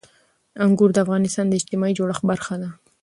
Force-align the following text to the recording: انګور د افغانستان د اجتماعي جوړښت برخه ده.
انګور 0.65 0.89
د 0.93 0.97
افغانستان 1.05 1.45
د 1.47 1.53
اجتماعي 1.59 1.93
جوړښت 1.99 2.23
برخه 2.31 2.55
ده. 2.61 2.69